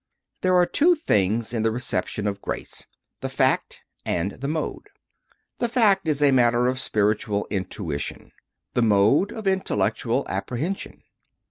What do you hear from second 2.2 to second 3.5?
of grace the